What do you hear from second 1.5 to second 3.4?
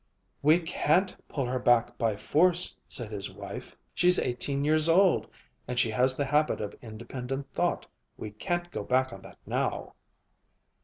back by force," said his